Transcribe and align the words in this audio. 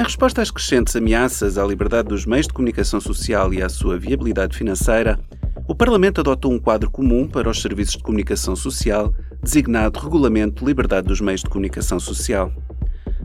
Em 0.00 0.02
resposta 0.02 0.40
às 0.40 0.50
crescentes 0.50 0.96
ameaças 0.96 1.58
à 1.58 1.64
liberdade 1.66 2.08
dos 2.08 2.24
meios 2.24 2.46
de 2.46 2.54
comunicação 2.54 2.98
social 3.02 3.52
e 3.52 3.62
à 3.62 3.68
sua 3.68 3.98
viabilidade 3.98 4.56
financeira, 4.56 5.20
o 5.68 5.74
Parlamento 5.74 6.22
adotou 6.22 6.50
um 6.50 6.58
quadro 6.58 6.90
comum 6.90 7.28
para 7.28 7.50
os 7.50 7.60
serviços 7.60 7.96
de 7.98 8.02
comunicação 8.02 8.56
social, 8.56 9.14
designado 9.42 10.00
Regulamento 10.00 10.60
de 10.60 10.64
Liberdade 10.64 11.06
dos 11.06 11.20
Meios 11.20 11.42
de 11.42 11.50
Comunicação 11.50 12.00
Social. 12.00 12.50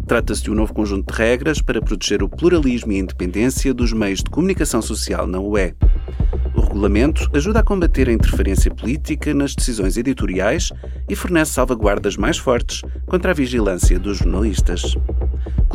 Trata-se 0.05 0.43
de 0.43 0.51
um 0.51 0.53
novo 0.53 0.73
conjunto 0.73 1.13
de 1.13 1.17
regras 1.17 1.61
para 1.61 1.81
proteger 1.81 2.21
o 2.21 2.27
pluralismo 2.27 2.91
e 2.91 2.97
a 2.97 2.99
independência 2.99 3.73
dos 3.73 3.93
meios 3.93 4.21
de 4.21 4.29
comunicação 4.29 4.81
social 4.81 5.25
na 5.25 5.39
UE. 5.39 5.73
O 6.53 6.59
regulamento 6.59 7.29
ajuda 7.33 7.61
a 7.61 7.63
combater 7.63 8.09
a 8.09 8.13
interferência 8.13 8.69
política 8.69 9.33
nas 9.33 9.55
decisões 9.55 9.95
editoriais 9.95 10.73
e 11.07 11.15
fornece 11.15 11.53
salvaguardas 11.53 12.17
mais 12.17 12.37
fortes 12.37 12.81
contra 13.05 13.31
a 13.31 13.33
vigilância 13.33 13.97
dos 13.97 14.17
jornalistas. 14.17 14.93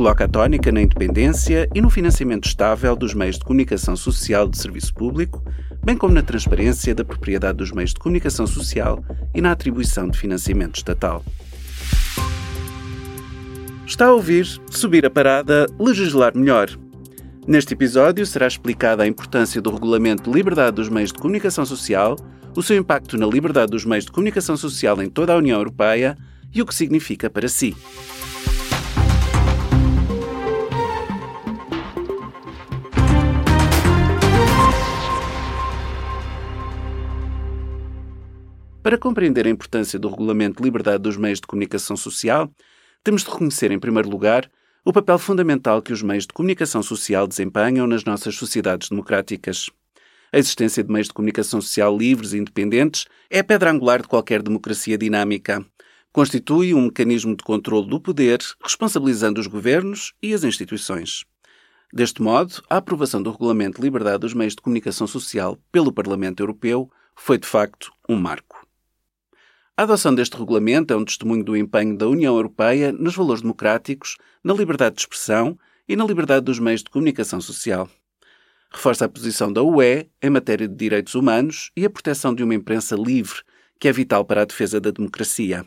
Coloca 0.00 0.24
a 0.24 0.28
tónica 0.28 0.72
na 0.72 0.80
independência 0.80 1.68
e 1.74 1.80
no 1.82 1.90
financiamento 1.90 2.46
estável 2.48 2.96
dos 2.96 3.12
meios 3.12 3.38
de 3.38 3.44
comunicação 3.44 3.94
social 3.94 4.48
de 4.48 4.56
serviço 4.56 4.94
público, 4.94 5.44
bem 5.84 5.94
como 5.94 6.14
na 6.14 6.22
transparência 6.22 6.94
da 6.94 7.04
propriedade 7.04 7.58
dos 7.58 7.70
meios 7.70 7.92
de 7.92 8.00
comunicação 8.00 8.46
social 8.46 9.04
e 9.34 9.42
na 9.42 9.52
atribuição 9.52 10.08
de 10.08 10.18
financiamento 10.18 10.76
estatal. 10.76 11.22
Está 13.86 14.06
a 14.06 14.12
ouvir 14.14 14.46
Subir 14.70 15.04
a 15.04 15.10
Parada, 15.10 15.66
Legislar 15.78 16.34
Melhor. 16.34 16.70
Neste 17.46 17.74
episódio 17.74 18.24
será 18.24 18.46
explicada 18.46 19.02
a 19.02 19.06
importância 19.06 19.60
do 19.60 19.70
Regulamento 19.70 20.30
de 20.30 20.34
Liberdade 20.34 20.76
dos 20.76 20.88
Meios 20.88 21.12
de 21.12 21.18
Comunicação 21.18 21.66
Social, 21.66 22.16
o 22.56 22.62
seu 22.62 22.78
impacto 22.78 23.18
na 23.18 23.26
liberdade 23.26 23.72
dos 23.72 23.84
meios 23.84 24.06
de 24.06 24.12
comunicação 24.12 24.56
social 24.56 25.02
em 25.02 25.10
toda 25.10 25.34
a 25.34 25.36
União 25.36 25.58
Europeia 25.58 26.16
e 26.54 26.62
o 26.62 26.64
que 26.64 26.74
significa 26.74 27.28
para 27.28 27.48
si. 27.48 27.76
Para 38.90 38.98
compreender 38.98 39.46
a 39.46 39.50
importância 39.50 40.00
do 40.00 40.08
Regulamento 40.08 40.56
de 40.56 40.64
Liberdade 40.64 41.04
dos 41.04 41.16
Meios 41.16 41.38
de 41.38 41.46
Comunicação 41.46 41.96
Social, 41.96 42.52
temos 43.04 43.22
de 43.22 43.30
reconhecer, 43.30 43.70
em 43.70 43.78
primeiro 43.78 44.10
lugar, 44.10 44.50
o 44.84 44.92
papel 44.92 45.16
fundamental 45.16 45.80
que 45.80 45.92
os 45.92 46.02
meios 46.02 46.26
de 46.26 46.32
comunicação 46.32 46.82
social 46.82 47.28
desempenham 47.28 47.86
nas 47.86 48.02
nossas 48.02 48.34
sociedades 48.34 48.88
democráticas. 48.88 49.70
A 50.32 50.38
existência 50.38 50.82
de 50.82 50.90
meios 50.92 51.06
de 51.06 51.14
comunicação 51.14 51.60
social 51.60 51.96
livres 51.96 52.32
e 52.32 52.38
independentes 52.38 53.06
é 53.30 53.38
a 53.38 53.44
pedra 53.44 53.70
angular 53.70 54.02
de 54.02 54.08
qualquer 54.08 54.42
democracia 54.42 54.98
dinâmica. 54.98 55.64
Constitui 56.12 56.74
um 56.74 56.86
mecanismo 56.86 57.36
de 57.36 57.44
controle 57.44 57.88
do 57.88 58.00
poder, 58.00 58.40
responsabilizando 58.60 59.40
os 59.40 59.46
governos 59.46 60.14
e 60.20 60.34
as 60.34 60.42
instituições. 60.42 61.24
Deste 61.92 62.20
modo, 62.20 62.60
a 62.68 62.78
aprovação 62.78 63.22
do 63.22 63.30
Regulamento 63.30 63.76
de 63.76 63.84
Liberdade 63.84 64.18
dos 64.18 64.34
Meios 64.34 64.56
de 64.56 64.62
Comunicação 64.62 65.06
Social 65.06 65.56
pelo 65.70 65.92
Parlamento 65.92 66.40
Europeu 66.40 66.90
foi, 67.14 67.38
de 67.38 67.46
facto, 67.46 67.92
um 68.08 68.16
marco. 68.16 68.68
A 69.76 69.82
adoção 69.84 70.14
deste 70.14 70.36
regulamento 70.36 70.92
é 70.92 70.96
um 70.96 71.04
testemunho 71.04 71.42
do 71.42 71.56
empenho 71.56 71.96
da 71.96 72.06
União 72.06 72.34
Europeia 72.34 72.92
nos 72.92 73.14
valores 73.14 73.40
democráticos, 73.40 74.16
na 74.44 74.52
liberdade 74.52 74.96
de 74.96 75.02
expressão 75.02 75.58
e 75.88 75.96
na 75.96 76.04
liberdade 76.04 76.44
dos 76.44 76.58
meios 76.58 76.82
de 76.82 76.90
comunicação 76.90 77.40
social. 77.40 77.88
Reforça 78.70 79.06
a 79.06 79.08
posição 79.08 79.52
da 79.52 79.62
UE 79.62 80.08
em 80.22 80.30
matéria 80.30 80.68
de 80.68 80.74
direitos 80.74 81.14
humanos 81.14 81.70
e 81.76 81.84
a 81.84 81.90
proteção 81.90 82.34
de 82.34 82.44
uma 82.44 82.54
imprensa 82.54 82.94
livre, 82.94 83.40
que 83.80 83.88
é 83.88 83.92
vital 83.92 84.24
para 84.24 84.42
a 84.42 84.44
defesa 84.44 84.80
da 84.80 84.90
democracia. 84.90 85.64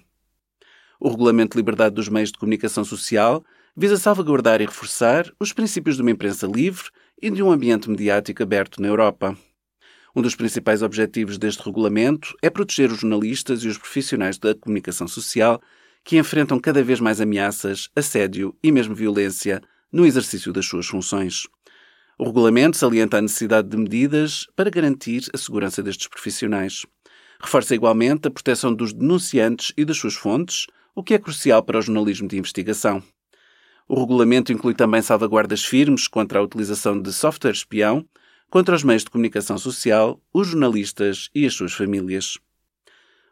O 0.99 1.09
Regulamento 1.09 1.55
de 1.55 1.57
Liberdade 1.57 1.95
dos 1.95 2.07
Meios 2.07 2.31
de 2.31 2.37
Comunicação 2.37 2.85
Social 2.85 3.43
visa 3.75 3.97
salvaguardar 3.97 4.61
e 4.61 4.65
reforçar 4.65 5.29
os 5.39 5.51
princípios 5.51 5.95
de 5.95 6.01
uma 6.01 6.11
imprensa 6.11 6.47
livre 6.47 6.85
e 7.21 7.29
de 7.29 7.41
um 7.41 7.51
ambiente 7.51 7.89
mediático 7.89 8.43
aberto 8.43 8.81
na 8.81 8.87
Europa. 8.87 9.35
Um 10.15 10.21
dos 10.21 10.35
principais 10.35 10.83
objetivos 10.83 11.39
deste 11.39 11.63
regulamento 11.63 12.35
é 12.39 12.47
proteger 12.47 12.91
os 12.91 12.99
jornalistas 12.99 13.63
e 13.63 13.67
os 13.67 13.79
profissionais 13.79 14.37
da 14.37 14.53
comunicação 14.53 15.07
social 15.07 15.59
que 16.03 16.19
enfrentam 16.19 16.59
cada 16.59 16.83
vez 16.83 16.99
mais 16.99 17.19
ameaças, 17.19 17.89
assédio 17.95 18.55
e 18.61 18.71
mesmo 18.71 18.93
violência 18.93 19.59
no 19.91 20.05
exercício 20.05 20.53
das 20.53 20.67
suas 20.67 20.85
funções. 20.85 21.47
O 22.15 22.25
regulamento 22.25 22.77
salienta 22.77 23.17
a 23.17 23.21
necessidade 23.21 23.69
de 23.69 23.75
medidas 23.75 24.45
para 24.55 24.69
garantir 24.69 25.23
a 25.33 25.37
segurança 25.37 25.81
destes 25.81 26.07
profissionais. 26.07 26.85
Reforça 27.41 27.73
igualmente 27.73 28.27
a 28.27 28.31
proteção 28.31 28.71
dos 28.71 28.93
denunciantes 28.93 29.73
e 29.75 29.83
das 29.83 29.97
suas 29.97 30.13
fontes, 30.13 30.67
o 30.93 31.01
que 31.01 31.15
é 31.15 31.19
crucial 31.19 31.63
para 31.63 31.79
o 31.79 31.81
jornalismo 31.81 32.27
de 32.27 32.37
investigação. 32.37 33.01
O 33.87 33.99
regulamento 33.99 34.53
inclui 34.53 34.75
também 34.75 35.01
salvaguardas 35.01 35.65
firmes 35.65 36.07
contra 36.07 36.37
a 36.37 36.43
utilização 36.43 37.01
de 37.01 37.11
software 37.11 37.51
espião 37.51 38.05
contra 38.53 38.75
os 38.75 38.83
meios 38.83 39.03
de 39.03 39.09
comunicação 39.09 39.57
social, 39.57 40.21
os 40.31 40.49
jornalistas 40.49 41.27
e 41.33 41.43
as 41.43 41.55
suas 41.55 41.73
famílias. 41.73 42.37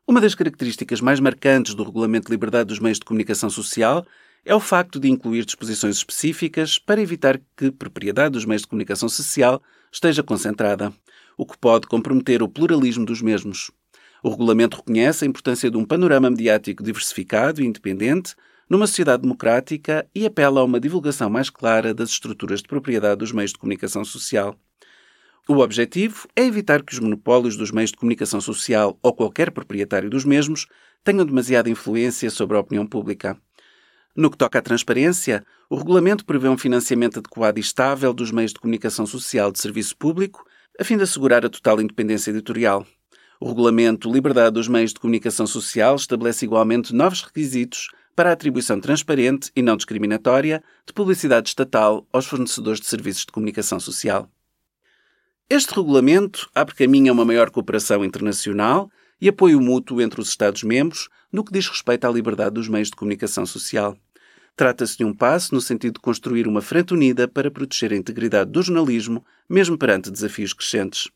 Uma 0.07 0.19
das 0.19 0.33
características 0.33 0.99
mais 0.99 1.19
marcantes 1.19 1.75
do 1.75 1.83
Regulamento 1.83 2.25
de 2.25 2.31
Liberdade 2.31 2.69
dos 2.69 2.79
Meios 2.79 2.97
de 2.97 3.05
Comunicação 3.05 3.47
Social 3.47 4.03
é 4.43 4.55
o 4.55 4.59
facto 4.59 4.99
de 4.99 5.07
incluir 5.07 5.45
disposições 5.45 5.97
específicas 5.97 6.79
para 6.79 6.99
evitar 6.99 7.39
que 7.55 7.67
a 7.67 7.71
propriedade 7.71 8.31
dos 8.31 8.45
meios 8.45 8.63
de 8.63 8.67
comunicação 8.67 9.07
social 9.07 9.61
esteja 9.91 10.23
concentrada, 10.23 10.91
o 11.38 11.45
que 11.45 11.55
pode 11.55 11.85
comprometer 11.85 12.41
o 12.41 12.49
pluralismo 12.49 13.05
dos 13.05 13.21
mesmos. 13.21 13.69
O 14.23 14.29
regulamento 14.31 14.77
reconhece 14.77 15.23
a 15.23 15.27
importância 15.27 15.69
de 15.69 15.77
um 15.77 15.85
panorama 15.85 16.31
mediático 16.31 16.81
diversificado 16.81 17.61
e 17.61 17.67
independente 17.67 18.33
numa 18.67 18.88
sociedade 18.88 19.21
democrática 19.21 20.03
e 20.15 20.25
apela 20.25 20.61
a 20.61 20.63
uma 20.63 20.79
divulgação 20.79 21.29
mais 21.29 21.51
clara 21.51 21.93
das 21.93 22.09
estruturas 22.09 22.63
de 22.63 22.67
propriedade 22.67 23.19
dos 23.19 23.31
meios 23.31 23.51
de 23.51 23.59
comunicação 23.59 24.03
social. 24.03 24.57
O 25.47 25.57
objetivo 25.57 26.28
é 26.35 26.46
evitar 26.46 26.84
que 26.84 26.94
os 26.94 27.00
monopólios 27.00 27.57
dos 27.57 27.72
meios 27.72 27.91
de 27.91 27.97
comunicação 27.97 28.40
social 28.40 28.97
ou 29.02 29.13
qualquer 29.13 29.52
proprietário 29.52 30.09
dos 30.09 30.24
mesmos 30.24 30.68
tenham 31.03 31.25
demasiada 31.25 31.69
influência 31.69 32.29
sobre 32.29 32.56
a 32.56 32.59
opinião 32.59 32.85
pública. 32.85 33.35
No 34.16 34.30
que 34.30 34.38
toca 34.38 34.59
à 34.59 34.62
transparência, 34.62 35.44
o 35.69 35.75
regulamento 35.75 36.25
prevê 36.25 36.47
um 36.47 36.57
financiamento 36.57 37.18
adequado 37.18 37.57
e 37.57 37.62
estável 37.62 38.13
dos 38.13 38.31
meios 38.31 38.53
de 38.53 38.59
comunicação 38.59 39.06
social 39.06 39.51
de 39.51 39.59
serviço 39.59 39.97
público, 39.97 40.46
a 40.80 40.84
fim 40.84 40.96
de 40.96 41.03
assegurar 41.03 41.44
a 41.46 41.50
total 41.50 41.81
independência 41.81 42.30
editorial. 42.30 42.85
O 43.40 43.47
regulamento 43.47 44.12
Liberdade 44.12 44.53
dos 44.53 44.68
Meios 44.68 44.94
de 44.94 45.00
Comunicação 45.00 45.47
Social 45.47 45.96
estabelece 45.96 46.46
igualmente 46.46 46.94
novos 46.94 47.24
requisitos 47.24 47.88
para 48.16 48.30
a 48.30 48.34
atribuição 48.34 48.80
transparente 48.80 49.50
e 49.56 49.63
não 49.63 49.75
discriminatória 49.75 50.63
de 50.85 50.94
publicidade 50.94 51.50
estatal 51.50 52.06
aos 52.13 52.28
fornecedores 52.28 52.80
de 52.80 52.85
serviços 52.85 53.25
de 53.25 53.31
comunicação 53.31 53.80
social. 53.80 54.30
Este 55.53 55.75
regulamento 55.75 56.50
abre 56.56 56.73
caminho 56.73 57.12
a 57.12 57.13
uma 57.13 57.25
maior 57.25 57.51
cooperação 57.51 58.06
internacional 58.06 58.89
e 59.19 59.28
apoio 59.28 59.59
mútuo 59.59 60.00
entre 60.00 60.22
os 60.22 60.29
Estados-membros 60.29 61.09
no 61.29 61.44
que 61.44 61.51
diz 61.51 61.67
respeito 61.67 62.07
à 62.07 62.09
liberdade 62.09 62.56
dos 62.56 62.69
meios 62.69 62.88
de 62.88 62.95
comunicação 62.95 63.45
social. 63.45 63.97
Trata-se 64.56 64.97
de 64.97 65.03
um 65.03 65.13
passo 65.13 65.53
no 65.53 65.59
sentido 65.59 65.95
de 65.95 66.00
construir 66.00 66.47
uma 66.47 66.62
frente 66.62 66.94
unida 66.94 67.28
para 67.28 67.51
proteger 67.51 67.91
a 67.91 67.97
integridade 67.97 68.50
do 68.50 68.62
jornalismo, 68.62 69.25
mesmo 69.50 69.78
perante 69.78 70.09
desafios 70.09 70.53
crescentes. 70.53 71.09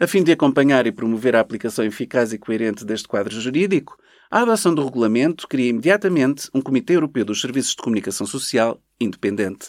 A 0.00 0.06
fim 0.06 0.24
de 0.24 0.32
acompanhar 0.32 0.86
e 0.86 0.92
promover 0.92 1.36
a 1.36 1.40
aplicação 1.40 1.84
eficaz 1.84 2.32
e 2.32 2.38
coerente 2.38 2.82
deste 2.82 3.06
quadro 3.06 3.38
jurídico, 3.38 3.98
a 4.30 4.40
adoção 4.40 4.74
do 4.74 4.82
regulamento 4.82 5.46
cria 5.46 5.68
imediatamente 5.68 6.48
um 6.54 6.62
Comitê 6.62 6.96
Europeu 6.96 7.26
dos 7.26 7.42
Serviços 7.42 7.72
de 7.72 7.82
Comunicação 7.82 8.26
Social 8.26 8.80
independente. 8.98 9.68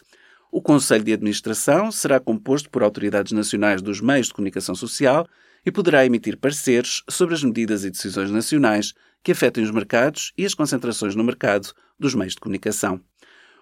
O 0.51 0.61
Conselho 0.61 1.03
de 1.03 1.13
Administração 1.13 1.91
será 1.91 2.19
composto 2.19 2.69
por 2.69 2.83
autoridades 2.83 3.31
nacionais 3.31 3.81
dos 3.81 3.99
meios 3.99 4.27
de 4.27 4.33
comunicação 4.33 4.75
social 4.75 5.27
e 5.65 5.71
poderá 5.71 6.05
emitir 6.05 6.37
pareceres 6.37 7.03
sobre 7.09 7.35
as 7.35 7.43
medidas 7.43 7.83
e 7.83 7.89
decisões 7.89 8.31
nacionais 8.31 8.93
que 9.23 9.31
afetem 9.31 9.63
os 9.63 9.71
mercados 9.71 10.31
e 10.37 10.45
as 10.45 10.53
concentrações 10.53 11.15
no 11.15 11.23
mercado 11.23 11.73
dos 11.99 12.13
meios 12.13 12.33
de 12.33 12.39
comunicação. 12.39 13.01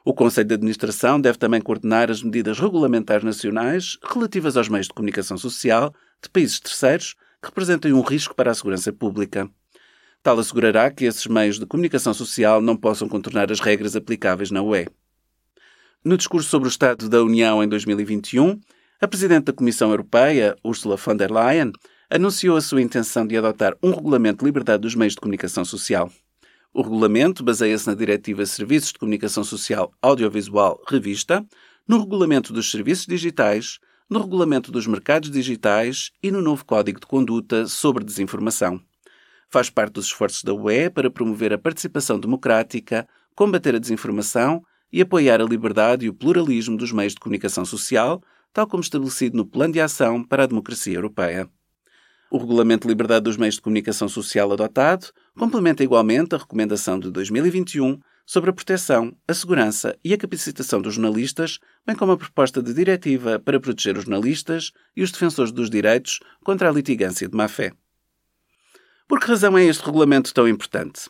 O 0.05 0.13
Conselho 0.13 0.49
de 0.49 0.55
Administração 0.55 1.19
deve 1.19 1.37
também 1.37 1.61
coordenar 1.61 2.11
as 2.11 2.21
medidas 2.21 2.59
regulamentares 2.59 3.23
nacionais 3.23 3.97
relativas 4.03 4.57
aos 4.57 4.67
meios 4.67 4.87
de 4.87 4.93
comunicação 4.93 5.37
social 5.37 5.95
de 6.21 6.29
países 6.29 6.59
terceiros 6.59 7.15
que 7.41 7.47
representem 7.47 7.93
um 7.93 8.01
risco 8.01 8.35
para 8.35 8.51
a 8.51 8.53
segurança 8.53 8.91
pública. 8.91 9.49
Tal 10.21 10.37
assegurará 10.39 10.91
que 10.91 11.05
esses 11.05 11.25
meios 11.27 11.57
de 11.57 11.65
comunicação 11.65 12.13
social 12.13 12.61
não 12.61 12.75
possam 12.75 13.07
contornar 13.07 13.49
as 13.49 13.61
regras 13.61 13.95
aplicáveis 13.95 14.51
na 14.51 14.61
UE. 14.61 14.87
No 16.05 16.17
discurso 16.17 16.49
sobre 16.49 16.67
o 16.67 16.69
Estado 16.69 17.07
da 17.07 17.23
União 17.23 17.63
em 17.63 17.67
2021, 17.69 18.59
a 18.99 19.07
Presidente 19.07 19.45
da 19.45 19.53
Comissão 19.53 19.89
Europeia, 19.89 20.53
Ursula 20.61 20.97
von 20.97 21.15
der 21.15 21.31
Leyen, 21.31 21.71
anunciou 22.09 22.57
a 22.57 22.61
sua 22.61 22.81
intenção 22.81 23.25
de 23.25 23.37
adotar 23.37 23.73
um 23.81 23.91
regulamento 23.91 24.39
de 24.39 24.45
liberdade 24.45 24.81
dos 24.81 24.95
meios 24.95 25.13
de 25.13 25.21
comunicação 25.21 25.63
social. 25.63 26.11
O 26.73 26.81
regulamento 26.81 27.41
baseia-se 27.41 27.87
na 27.87 27.93
Diretiva 27.93 28.45
Serviços 28.45 28.91
de 28.91 28.99
Comunicação 28.99 29.45
Social 29.45 29.93
Audiovisual 30.01 30.83
Revista, 30.89 31.41
no 31.87 32.01
Regulamento 32.01 32.51
dos 32.51 32.69
Serviços 32.69 33.05
Digitais, 33.05 33.79
no 34.09 34.19
Regulamento 34.19 34.73
dos 34.73 34.85
Mercados 34.85 35.31
Digitais 35.31 36.11
e 36.21 36.29
no 36.31 36.41
novo 36.41 36.65
Código 36.65 36.99
de 36.99 37.07
Conduta 37.07 37.65
sobre 37.65 38.03
Desinformação. 38.03 38.77
Faz 39.49 39.69
parte 39.69 39.93
dos 39.93 40.07
esforços 40.07 40.43
da 40.43 40.53
UE 40.53 40.89
para 40.89 41.09
promover 41.09 41.53
a 41.53 41.57
participação 41.57 42.19
democrática, 42.19 43.07
combater 43.33 43.73
a 43.73 43.79
desinformação 43.79 44.65
e 44.93 45.01
apoiar 45.01 45.41
a 45.41 45.45
liberdade 45.45 46.05
e 46.05 46.09
o 46.09 46.13
pluralismo 46.13 46.77
dos 46.77 46.91
meios 46.91 47.13
de 47.13 47.19
comunicação 47.19 47.65
social, 47.65 48.21
tal 48.53 48.67
como 48.67 48.83
estabelecido 48.83 49.35
no 49.35 49.43
Plano 49.43 49.73
de 49.73 49.81
Ação 49.81 50.23
para 50.23 50.43
a 50.43 50.45
Democracia 50.45 50.93
Europeia. 50.93 51.49
O 52.29 52.37
Regulamento 52.37 52.87
de 52.87 52.91
Liberdade 52.91 53.23
dos 53.23 53.35
Meios 53.35 53.55
de 53.55 53.61
Comunicação 53.61 54.07
Social 54.07 54.51
adotado 54.51 55.07
complementa 55.35 55.83
igualmente 55.83 56.35
a 56.35 56.37
recomendação 56.37 56.99
de 56.99 57.09
2021 57.09 57.99
sobre 58.25 58.51
a 58.51 58.53
proteção, 58.53 59.15
a 59.27 59.33
segurança 59.33 59.97
e 60.03 60.13
a 60.13 60.17
capacitação 60.17 60.79
dos 60.79 60.93
jornalistas, 60.93 61.59
bem 61.85 61.95
como 61.95 62.11
a 62.11 62.17
proposta 62.17 62.61
de 62.61 62.73
diretiva 62.73 63.39
para 63.39 63.59
proteger 63.59 63.97
os 63.97 64.05
jornalistas 64.05 64.71
e 64.95 65.01
os 65.01 65.11
defensores 65.11 65.51
dos 65.51 65.69
direitos 65.69 66.19
contra 66.43 66.69
a 66.69 66.71
litigância 66.71 67.27
de 67.27 67.35
má-fé. 67.35 67.73
Por 69.07 69.19
que 69.19 69.27
razão 69.27 69.57
é 69.57 69.65
este 69.65 69.83
regulamento 69.83 70.33
tão 70.33 70.47
importante? 70.47 71.09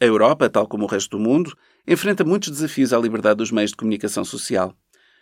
A 0.00 0.04
Europa, 0.04 0.48
tal 0.48 0.66
como 0.68 0.84
o 0.84 0.86
resto 0.86 1.16
do 1.16 1.22
mundo, 1.22 1.56
enfrenta 1.88 2.22
muitos 2.22 2.50
desafios 2.50 2.92
à 2.92 2.98
liberdade 2.98 3.38
dos 3.38 3.50
meios 3.50 3.70
de 3.70 3.76
comunicação 3.78 4.22
social. 4.22 4.76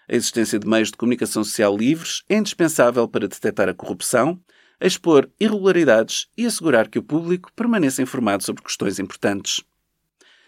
A 0.08 0.16
existência 0.16 0.58
de 0.58 0.66
meios 0.66 0.90
de 0.90 0.96
comunicação 0.96 1.44
social 1.44 1.76
livres 1.76 2.24
é 2.28 2.36
indispensável 2.36 3.06
para 3.06 3.28
detectar 3.28 3.68
a 3.68 3.74
corrupção, 3.74 4.40
expor 4.80 5.30
irregularidades 5.38 6.26
e 6.36 6.44
assegurar 6.44 6.88
que 6.88 6.98
o 6.98 7.04
público 7.04 7.52
permaneça 7.54 8.02
informado 8.02 8.42
sobre 8.42 8.64
questões 8.64 8.98
importantes. 8.98 9.62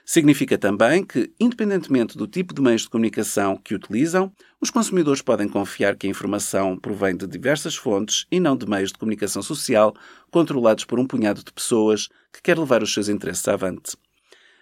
Significa 0.05 0.59
também 0.59 1.05
que, 1.05 1.33
independentemente 1.39 2.19
do 2.19 2.27
tipo 2.27 2.53
de 2.53 2.63
meios 2.63 2.83
de 2.83 2.89
comunicação 2.89 3.57
que 3.57 3.75
utilizam, 3.75 4.33
os 4.61 4.71
consumidores 4.71 5.23
podem 5.23 5.49
confiar 5.49 5.95
que 5.95 6.09
a 6.09 6.11
informação 6.11 6.77
provém 6.77 7.17
de 7.17 7.29
diversas 7.29 7.77
fontes 7.77 8.27
e 8.29 8.41
não 8.41 8.57
de 8.57 8.69
meios 8.69 8.91
de 8.91 8.99
comunicação 8.99 9.43
social 9.43 9.95
controlados 10.33 10.85
por 10.85 10.99
um 10.99 11.07
punhado 11.07 11.45
de 11.45 11.53
pessoas 11.53 12.09
que 12.33 12.43
quer 12.43 12.59
levar 12.59 12.83
os 12.83 12.93
seus 12.93 13.09
interesses 13.09 13.47
avante. 13.47 13.97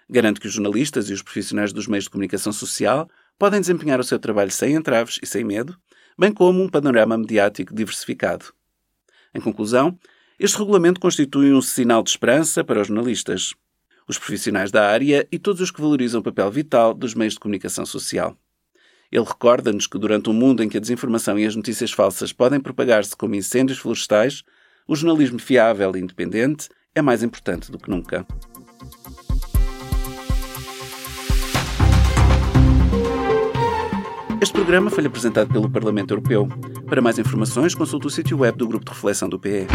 Garante 0.09 0.41
que 0.41 0.47
os 0.47 0.53
jornalistas 0.53 1.11
e 1.11 1.13
os 1.13 1.23
profissionais 1.23 1.73
dos 1.73 1.87
meios 1.87 2.05
de 2.05 2.11
comunicação 2.11 2.53
social 2.53 3.09
podem 3.39 3.61
desempenhar 3.61 3.99
o 3.99 4.05
seu 4.05 4.19
trabalho 4.19 4.51
sem 4.51 4.75
entraves 4.75 5.19
e 5.23 5.27
sem 5.27 5.45
medo, 5.45 5.77
bem 6.19 6.33
como 6.33 6.63
um 6.63 6.69
panorama 6.69 7.19
mediático 7.19 7.75
diversificado. 7.75 8.47
Em 9.35 9.41
conclusão, 9.41 9.99
este 10.39 10.59
regulamento 10.59 11.01
constitui 11.01 11.53
um 11.53 11.61
sinal 11.61 12.03
de 12.03 12.11
esperança 12.11 12.63
para 12.63 12.81
os 12.81 12.89
jornalistas, 12.89 13.55
os 14.09 14.19
profissionais 14.19 14.71
da 14.71 14.89
área 14.89 15.27
e 15.33 15.39
todos 15.39 15.61
os 15.61 15.71
que 15.71 15.81
valorizam 15.81 16.21
o 16.21 16.25
papel 16.25 16.51
vital 16.51 16.95
dos 16.95 17.15
meios 17.15 17.35
de 17.35 17.41
comunicação 17.41 17.85
social. 17.85 18.37
Ele 19.11 19.25
recorda-nos 19.25 19.87
que, 19.87 19.99
durante 19.99 20.31
um 20.31 20.33
mundo 20.33 20.63
em 20.63 20.69
que 20.69 20.77
a 20.77 20.81
desinformação 20.81 21.39
e 21.39 21.47
as 21.47 21.57
notícias 21.57 21.93
falsas 21.93 22.33
podem 22.33 22.61
propagar-se 22.61 23.17
como 23.17 23.35
incêndios 23.35 23.79
florestais, 23.79 24.43
o 24.87 24.95
jornalismo 24.95 25.39
fiável 25.39 25.95
e 25.97 26.01
independente 26.01 26.69
é 26.95 27.03
mais 27.03 27.23
importante 27.23 27.71
do 27.71 27.79
que 27.79 27.91
nunca. 27.91 28.27
Este 34.47 34.55
programa 34.55 34.91
foi 34.91 35.05
apresentado 35.05 35.53
pelo 35.53 35.69
Parlamento 35.69 36.13
Europeu. 36.13 36.49
Para 36.89 37.03
mais 37.03 37.19
informações, 37.19 37.75
consulte 37.75 38.07
o 38.07 38.11
sítio 38.11 38.39
web 38.39 38.57
do 38.57 38.69
Grupo 38.69 38.85
de 38.85 38.93
Reflexão 38.93 39.29
do 39.29 39.41
PE. 39.41 39.67